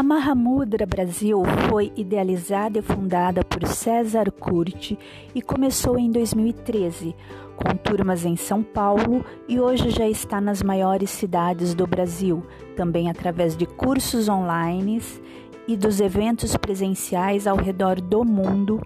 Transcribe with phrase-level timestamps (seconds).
[0.00, 4.98] A Mahamudra Brasil foi idealizada e fundada por César Curti
[5.34, 7.14] e começou em 2013,
[7.54, 12.42] com turmas em São Paulo e hoje já está nas maiores cidades do Brasil,
[12.74, 15.02] também através de cursos online
[15.68, 18.80] e dos eventos presenciais ao redor do mundo.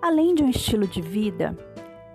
[0.00, 1.58] Além de um estilo de vida,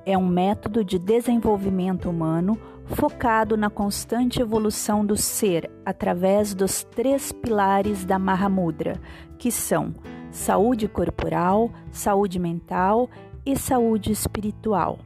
[0.06, 7.32] é um método de desenvolvimento humano focado na constante evolução do ser através dos três
[7.32, 9.00] pilares da Mahamudra,
[9.38, 9.96] que são
[10.32, 13.10] saúde corporal, saúde mental
[13.46, 15.00] e saúde espiritual,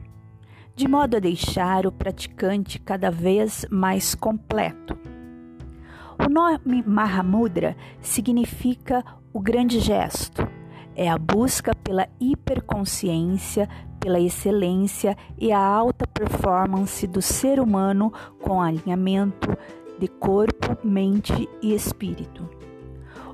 [0.74, 4.98] de modo a deixar o praticante cada vez mais completo.
[6.18, 10.48] O nome Mahamudra significa o grande gesto.
[10.96, 18.60] É a busca pela hiperconsciência, pela excelência e a alta performance do ser humano com
[18.60, 19.56] alinhamento
[19.98, 22.48] de corpo, mente e espírito.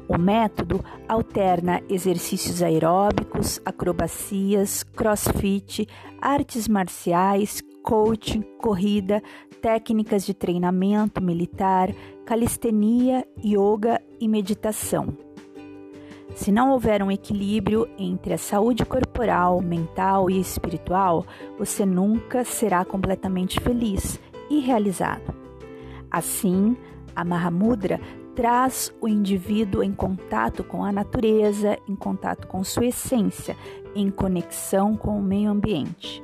[0.06, 5.88] O método alterna exercícios aeróbicos, acrobacias, crossfit,
[6.20, 9.22] artes marciais, coaching, corrida,
[9.62, 11.90] técnicas de treinamento militar,
[12.26, 15.16] calistenia, yoga e meditação.
[16.34, 21.24] Se não houver um equilíbrio entre a saúde corporal, mental e espiritual,
[21.56, 24.18] você nunca será completamente feliz
[24.50, 25.32] e realizado.
[26.10, 26.76] Assim,
[27.14, 28.00] a Mahamudra
[28.34, 33.56] traz o indivíduo em contato com a natureza, em contato com sua essência,
[33.94, 36.20] em conexão com o meio ambiente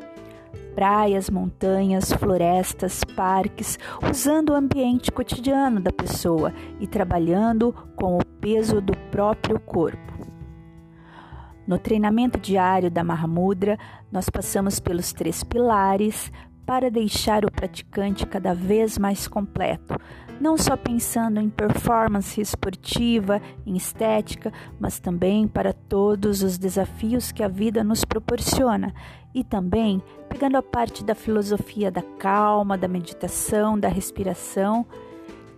[0.80, 3.78] praias, montanhas, florestas, parques,
[4.10, 10.26] usando o ambiente cotidiano da pessoa e trabalhando com o peso do próprio corpo.
[11.66, 13.78] No treinamento diário da Mahamudra,
[14.10, 16.32] nós passamos pelos três pilares
[16.70, 19.96] para deixar o praticante cada vez mais completo,
[20.40, 27.42] não só pensando em performance esportiva, em estética, mas também para todos os desafios que
[27.42, 28.94] a vida nos proporciona
[29.34, 34.86] e também pegando a parte da filosofia da calma, da meditação, da respiração,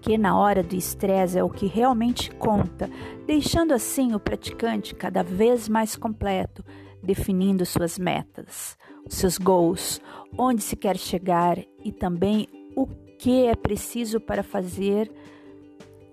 [0.00, 2.88] que na hora do estresse é o que realmente conta,
[3.26, 6.64] deixando assim o praticante cada vez mais completo,
[7.02, 8.76] definindo suas metas,
[9.08, 10.00] seus goals,
[10.38, 12.46] onde se quer chegar e também
[12.76, 12.86] o
[13.18, 15.10] que é preciso para fazer,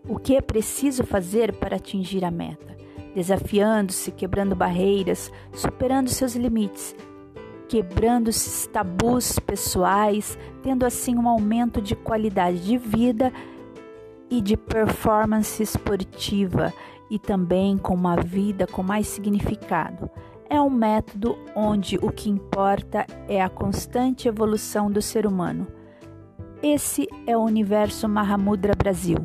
[0.07, 2.75] o que é preciso fazer para atingir a meta,
[3.15, 6.95] desafiando-se, quebrando barreiras, superando seus limites,
[7.67, 13.31] quebrando esses tabus pessoais, tendo assim um aumento de qualidade de vida
[14.29, 16.73] e de performance esportiva
[17.09, 20.09] e também com uma vida com mais significado.
[20.49, 25.67] É um método onde o que importa é a constante evolução do ser humano
[26.61, 29.17] esse é o Universo Mahamudra Brasil.